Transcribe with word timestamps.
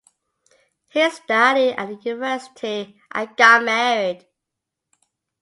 He 0.89 1.11
studied 1.11 1.73
at 1.75 1.89
the 1.89 1.93
university 2.03 2.99
and 3.11 3.37
got 3.37 3.63
married. 3.63 4.25